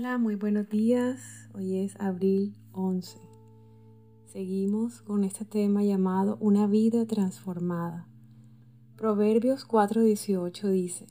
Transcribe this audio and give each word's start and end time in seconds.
Hola, 0.00 0.16
muy 0.16 0.34
buenos 0.34 0.66
días. 0.70 1.50
Hoy 1.52 1.76
es 1.76 1.94
abril 2.00 2.56
11. 2.72 3.18
Seguimos 4.24 5.02
con 5.02 5.24
este 5.24 5.44
tema 5.44 5.84
llamado 5.84 6.38
Una 6.40 6.66
vida 6.66 7.04
transformada. 7.04 8.08
Proverbios 8.96 9.68
4:18 9.68 10.70
dice, 10.70 11.06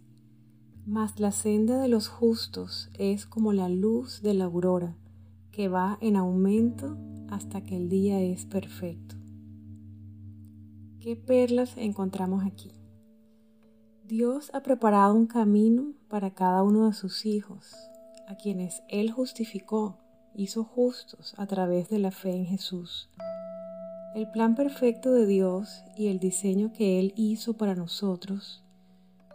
Mas 0.87 1.19
la 1.19 1.31
senda 1.31 1.79
de 1.79 1.87
los 1.87 2.07
justos 2.07 2.89
es 2.97 3.27
como 3.27 3.53
la 3.53 3.69
luz 3.69 4.23
de 4.23 4.33
la 4.33 4.45
aurora, 4.45 4.97
que 5.51 5.67
va 5.67 5.99
en 6.01 6.15
aumento 6.15 6.97
hasta 7.29 7.61
que 7.61 7.77
el 7.77 7.89
día 7.89 8.19
es 8.19 8.47
perfecto. 8.47 9.17
¿Qué 10.99 11.15
perlas 11.15 11.77
encontramos 11.77 12.43
aquí? 12.43 12.71
Dios 14.07 14.49
ha 14.55 14.63
preparado 14.63 15.13
un 15.13 15.27
camino 15.27 15.93
para 16.07 16.33
cada 16.33 16.63
uno 16.63 16.87
de 16.87 16.93
sus 16.93 17.27
hijos, 17.27 17.75
a 18.29 18.35
quienes 18.35 18.83
Él 18.87 19.11
justificó, 19.11 19.97
hizo 20.35 20.63
justos 20.63 21.33
a 21.37 21.47
través 21.47 21.89
de 21.89 21.97
la 21.97 22.11
fe 22.11 22.31
en 22.31 22.45
Jesús. 22.45 23.09
El 24.13 24.29
plan 24.29 24.55
perfecto 24.55 25.11
de 25.11 25.25
Dios 25.25 25.83
y 25.97 26.07
el 26.07 26.19
diseño 26.19 26.71
que 26.71 26.99
Él 26.99 27.11
hizo 27.15 27.55
para 27.55 27.73
nosotros 27.73 28.63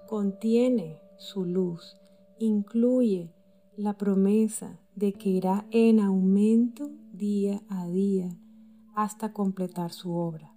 contiene 0.07 1.01
su 1.17 1.45
luz, 1.45 1.97
incluye 2.39 3.33
la 3.77 3.95
promesa 3.95 4.79
de 4.95 5.13
que 5.13 5.29
irá 5.29 5.67
en 5.73 5.99
aumento 5.99 6.89
día 7.13 7.63
a 7.69 7.89
día 7.89 8.29
hasta 8.95 9.33
completar 9.33 9.93
su 9.93 10.15
obra. 10.15 10.55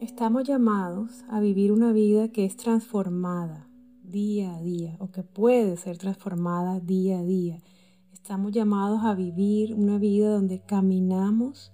Estamos 0.00 0.44
llamados 0.44 1.24
a 1.28 1.40
vivir 1.40 1.72
una 1.72 1.92
vida 1.92 2.28
que 2.28 2.44
es 2.44 2.56
transformada, 2.56 3.68
día 4.04 4.56
a 4.56 4.62
día 4.62 4.96
o 5.00 5.10
que 5.10 5.22
puede 5.22 5.76
ser 5.76 5.98
transformada 5.98 6.80
día 6.80 7.18
a 7.18 7.24
día. 7.24 7.58
Estamos 8.12 8.52
llamados 8.52 9.02
a 9.04 9.14
vivir 9.14 9.74
una 9.74 9.98
vida 9.98 10.30
donde 10.30 10.60
caminamos 10.60 11.72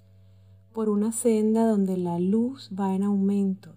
por 0.73 0.89
una 0.89 1.13
senda 1.13 1.67
donde 1.67 1.97
la 1.97 2.19
luz 2.19 2.71
va 2.79 2.95
en 2.95 3.03
aumento 3.03 3.75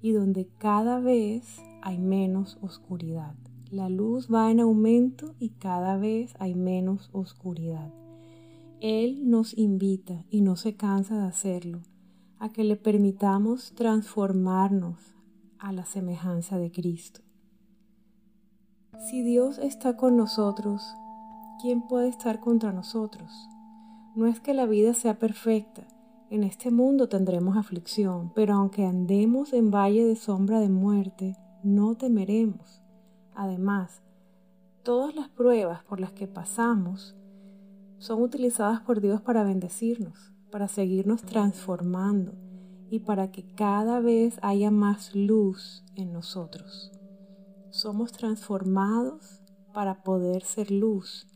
y 0.00 0.12
donde 0.12 0.48
cada 0.58 1.00
vez 1.00 1.62
hay 1.82 1.98
menos 1.98 2.58
oscuridad. 2.60 3.34
La 3.70 3.88
luz 3.88 4.28
va 4.32 4.50
en 4.50 4.60
aumento 4.60 5.34
y 5.38 5.50
cada 5.50 5.96
vez 5.96 6.34
hay 6.38 6.54
menos 6.54 7.10
oscuridad. 7.12 7.92
Él 8.80 9.30
nos 9.30 9.56
invita 9.56 10.24
y 10.28 10.42
no 10.42 10.56
se 10.56 10.76
cansa 10.76 11.18
de 11.18 11.26
hacerlo 11.26 11.80
a 12.38 12.52
que 12.52 12.64
le 12.64 12.76
permitamos 12.76 13.72
transformarnos 13.74 15.14
a 15.58 15.72
la 15.72 15.86
semejanza 15.86 16.58
de 16.58 16.70
Cristo. 16.70 17.22
Si 18.98 19.22
Dios 19.22 19.58
está 19.58 19.96
con 19.96 20.16
nosotros, 20.16 20.96
¿quién 21.60 21.82
puede 21.82 22.08
estar 22.08 22.40
contra 22.40 22.72
nosotros? 22.72 23.48
No 24.14 24.26
es 24.26 24.40
que 24.40 24.54
la 24.54 24.66
vida 24.66 24.94
sea 24.94 25.18
perfecta. 25.18 25.82
En 26.30 26.44
este 26.44 26.70
mundo 26.70 27.08
tendremos 27.08 27.56
aflicción, 27.56 28.32
pero 28.34 28.54
aunque 28.54 28.86
andemos 28.86 29.52
en 29.52 29.70
valle 29.70 30.04
de 30.06 30.16
sombra 30.16 30.60
de 30.60 30.68
muerte, 30.68 31.36
no 31.62 31.96
temeremos. 31.96 32.82
Además, 33.34 34.00
todas 34.84 35.14
las 35.14 35.28
pruebas 35.28 35.82
por 35.82 36.00
las 36.00 36.12
que 36.12 36.28
pasamos 36.28 37.16
son 37.98 38.22
utilizadas 38.22 38.80
por 38.80 39.00
Dios 39.00 39.20
para 39.20 39.44
bendecirnos, 39.44 40.32
para 40.50 40.68
seguirnos 40.68 41.22
transformando 41.22 42.32
y 42.90 43.00
para 43.00 43.32
que 43.32 43.44
cada 43.54 44.00
vez 44.00 44.38
haya 44.40 44.70
más 44.70 45.14
luz 45.14 45.84
en 45.96 46.12
nosotros 46.12 46.92
somos 47.74 48.12
transformados 48.12 49.42
para 49.72 50.04
poder 50.04 50.44
ser 50.44 50.70
luz, 50.70 51.26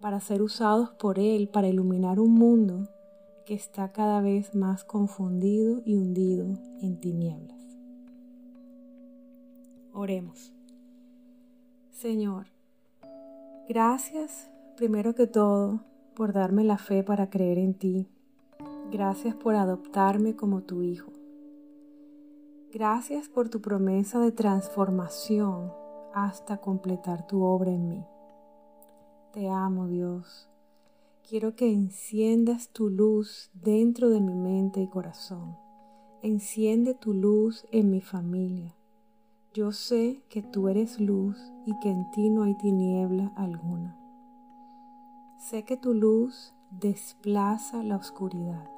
para 0.00 0.20
ser 0.20 0.40
usados 0.40 0.90
por 0.90 1.18
Él, 1.18 1.48
para 1.48 1.66
iluminar 1.66 2.20
un 2.20 2.32
mundo 2.34 2.88
que 3.44 3.54
está 3.54 3.90
cada 3.90 4.20
vez 4.20 4.54
más 4.54 4.84
confundido 4.84 5.82
y 5.84 5.96
hundido 5.96 6.46
en 6.80 7.00
tinieblas. 7.00 7.58
Oremos. 9.92 10.52
Señor, 11.90 12.46
gracias 13.68 14.48
primero 14.76 15.16
que 15.16 15.26
todo 15.26 15.80
por 16.14 16.32
darme 16.32 16.62
la 16.62 16.78
fe 16.78 17.02
para 17.02 17.30
creer 17.30 17.58
en 17.58 17.74
ti. 17.74 18.06
Gracias 18.92 19.34
por 19.34 19.56
adoptarme 19.56 20.36
como 20.36 20.62
tu 20.62 20.84
hijo. 20.84 21.17
Gracias 22.70 23.30
por 23.30 23.48
tu 23.48 23.62
promesa 23.62 24.20
de 24.20 24.30
transformación 24.30 25.72
hasta 26.12 26.58
completar 26.58 27.26
tu 27.26 27.42
obra 27.42 27.70
en 27.70 27.88
mí. 27.88 28.04
Te 29.32 29.48
amo 29.48 29.86
Dios. 29.86 30.50
Quiero 31.26 31.56
que 31.56 31.72
enciendas 31.72 32.68
tu 32.68 32.90
luz 32.90 33.50
dentro 33.54 34.10
de 34.10 34.20
mi 34.20 34.34
mente 34.34 34.82
y 34.82 34.86
corazón. 34.86 35.56
Enciende 36.20 36.92
tu 36.92 37.14
luz 37.14 37.66
en 37.72 37.90
mi 37.90 38.02
familia. 38.02 38.76
Yo 39.54 39.72
sé 39.72 40.22
que 40.28 40.42
tú 40.42 40.68
eres 40.68 41.00
luz 41.00 41.38
y 41.64 41.72
que 41.80 41.88
en 41.88 42.10
ti 42.10 42.28
no 42.28 42.42
hay 42.42 42.54
tiniebla 42.58 43.32
alguna. 43.34 43.98
Sé 45.38 45.64
que 45.64 45.78
tu 45.78 45.94
luz 45.94 46.52
desplaza 46.70 47.82
la 47.82 47.96
oscuridad. 47.96 48.68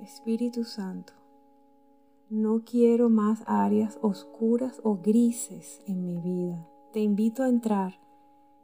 Espíritu 0.00 0.64
Santo, 0.64 1.12
no 2.34 2.64
quiero 2.64 3.10
más 3.10 3.44
áreas 3.46 3.96
oscuras 4.02 4.80
o 4.82 4.96
grises 4.96 5.80
en 5.86 6.04
mi 6.04 6.18
vida. 6.18 6.66
Te 6.92 6.98
invito 6.98 7.44
a 7.44 7.48
entrar. 7.48 8.00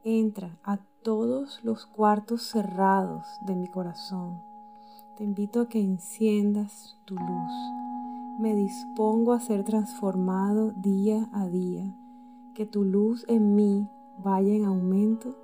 Entra 0.03 0.59
a 0.65 0.79
todos 1.03 1.61
los 1.63 1.87
cuartos 1.87 2.43
cerrados 2.43 3.27
de 3.43 3.55
mi 3.55 3.69
corazón. 3.69 4.43
Te 5.17 5.23
invito 5.23 5.61
a 5.61 5.69
que 5.69 5.81
enciendas 5.81 6.99
tu 7.05 7.15
luz. 7.15 7.53
Me 8.41 8.57
dispongo 8.57 9.35
a 9.35 9.41
ser 9.41 9.63
transformado 9.63 10.73
día 10.73 11.31
a 11.33 11.47
día. 11.47 11.97
Que 12.55 12.67
tu 12.67 12.83
luz 12.83 13.25
en 13.29 13.55
mí 13.55 13.89
vaya 14.19 14.53
en 14.53 14.65
aumento 14.65 15.37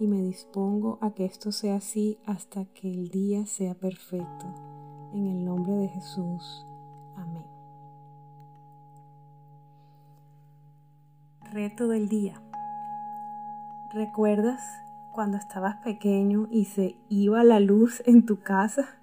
y 0.00 0.08
me 0.08 0.20
dispongo 0.20 0.98
a 1.00 1.12
que 1.12 1.26
esto 1.26 1.52
sea 1.52 1.76
así 1.76 2.18
hasta 2.26 2.64
que 2.64 2.90
el 2.90 3.08
día 3.10 3.46
sea 3.46 3.74
perfecto. 3.74 4.46
En 5.12 5.28
el 5.28 5.44
nombre 5.44 5.74
de 5.74 5.88
Jesús. 5.88 6.66
Amén. 7.14 7.57
Reto 11.52 11.88
del 11.88 12.10
día. 12.10 12.42
¿Recuerdas 13.94 14.60
cuando 15.14 15.38
estabas 15.38 15.76
pequeño 15.76 16.46
y 16.50 16.66
se 16.66 16.96
iba 17.08 17.42
la 17.42 17.58
luz 17.58 18.02
en 18.04 18.26
tu 18.26 18.40
casa? 18.42 19.00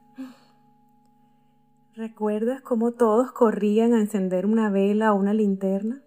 ¿Recuerdas 1.95 2.61
cómo 2.61 2.91
todos 2.91 3.31
corrían 3.31 3.93
a 3.93 3.99
encender 3.99 4.45
una 4.45 4.69
vela 4.69 5.11
o 5.11 5.15
una 5.15 5.33
linterna? 5.33 6.03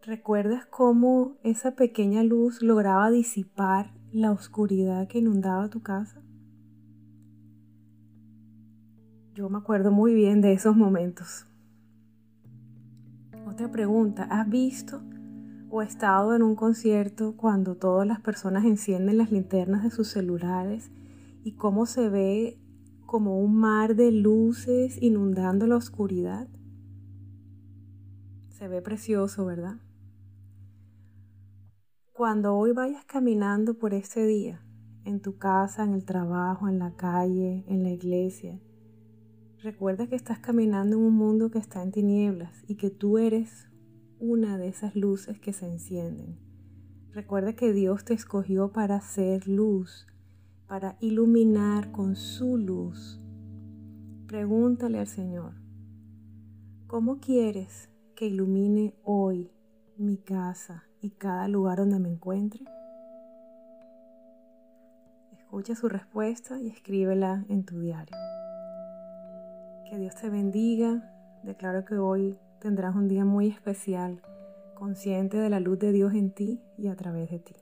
¿Recuerdas 0.00 0.64
cómo 0.64 1.36
esa 1.42 1.72
pequeña 1.72 2.22
luz 2.22 2.62
lograba 2.62 3.10
disipar 3.10 3.92
la 4.12 4.32
oscuridad 4.32 5.08
que 5.08 5.18
inundaba 5.18 5.68
tu 5.68 5.82
casa? 5.82 6.22
Yo 9.34 9.50
me 9.50 9.58
acuerdo 9.58 9.90
muy 9.90 10.14
bien 10.14 10.40
de 10.40 10.54
esos 10.54 10.74
momentos. 10.74 11.46
Otra 13.46 13.70
pregunta, 13.70 14.24
¿has 14.30 14.48
visto 14.48 15.02
o 15.68 15.82
estado 15.82 16.34
en 16.36 16.42
un 16.42 16.54
concierto 16.54 17.36
cuando 17.36 17.76
todas 17.76 18.06
las 18.06 18.20
personas 18.20 18.64
encienden 18.64 19.18
las 19.18 19.32
linternas 19.32 19.82
de 19.82 19.90
sus 19.90 20.08
celulares 20.08 20.90
y 21.42 21.52
cómo 21.56 21.86
se 21.86 22.08
ve 22.08 22.60
como 23.04 23.38
un 23.40 23.56
mar 23.56 23.96
de 23.96 24.12
luces 24.12 24.96
inundando 25.02 25.66
la 25.66 25.76
oscuridad? 25.76 26.48
Se 28.50 28.68
ve 28.68 28.80
precioso, 28.80 29.44
¿verdad? 29.44 29.76
Cuando 32.12 32.56
hoy 32.56 32.72
vayas 32.72 33.04
caminando 33.04 33.74
por 33.74 33.92
este 33.92 34.24
día, 34.24 34.62
en 35.04 35.20
tu 35.20 35.36
casa, 35.38 35.82
en 35.82 35.94
el 35.94 36.04
trabajo, 36.04 36.68
en 36.68 36.78
la 36.78 36.94
calle, 36.94 37.64
en 37.66 37.82
la 37.82 37.90
iglesia, 37.90 38.60
Recuerda 39.62 40.08
que 40.08 40.16
estás 40.16 40.40
caminando 40.40 40.96
en 40.96 41.04
un 41.04 41.14
mundo 41.14 41.52
que 41.52 41.60
está 41.60 41.84
en 41.84 41.92
tinieblas 41.92 42.64
y 42.66 42.74
que 42.74 42.90
tú 42.90 43.18
eres 43.18 43.68
una 44.18 44.58
de 44.58 44.66
esas 44.66 44.96
luces 44.96 45.38
que 45.38 45.52
se 45.52 45.66
encienden. 45.66 46.36
Recuerda 47.12 47.52
que 47.52 47.72
Dios 47.72 48.04
te 48.04 48.12
escogió 48.12 48.72
para 48.72 49.00
ser 49.00 49.46
luz, 49.46 50.08
para 50.66 50.96
iluminar 50.98 51.92
con 51.92 52.16
su 52.16 52.56
luz. 52.56 53.20
Pregúntale 54.26 54.98
al 54.98 55.06
Señor, 55.06 55.52
¿cómo 56.88 57.20
quieres 57.20 57.88
que 58.16 58.26
ilumine 58.26 58.96
hoy 59.04 59.52
mi 59.96 60.16
casa 60.16 60.82
y 61.00 61.10
cada 61.10 61.46
lugar 61.46 61.78
donde 61.78 62.00
me 62.00 62.08
encuentre? 62.08 62.64
Escucha 65.30 65.76
su 65.76 65.88
respuesta 65.88 66.60
y 66.60 66.66
escríbela 66.66 67.44
en 67.48 67.64
tu 67.64 67.78
diario. 67.78 68.16
Que 69.92 69.98
Dios 69.98 70.14
te 70.14 70.30
bendiga. 70.30 71.02
Declaro 71.42 71.84
que 71.84 71.98
hoy 71.98 72.38
tendrás 72.60 72.96
un 72.96 73.08
día 73.08 73.26
muy 73.26 73.48
especial, 73.48 74.22
consciente 74.74 75.36
de 75.36 75.50
la 75.50 75.60
luz 75.60 75.78
de 75.80 75.92
Dios 75.92 76.14
en 76.14 76.30
ti 76.30 76.62
y 76.78 76.88
a 76.88 76.96
través 76.96 77.30
de 77.30 77.40
ti. 77.40 77.54